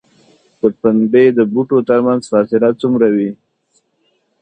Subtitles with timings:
[0.59, 3.29] د پنبې د بوټو ترمنځ فاصله څومره وي؟